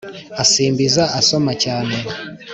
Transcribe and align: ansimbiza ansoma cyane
ansimbiza 0.41 1.03
ansoma 1.17 1.53
cyane 1.63 1.95